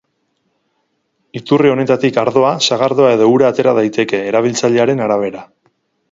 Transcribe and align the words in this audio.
Iturri 1.39 1.69
honetatik 1.73 2.15
ardoa, 2.21 2.53
sagardoa 2.67 3.11
edo 3.17 3.27
ura 3.33 3.51
atera 3.53 3.75
daiteke, 3.81 4.23
erabiltzailearen 4.31 5.05
arabera. 5.09 5.45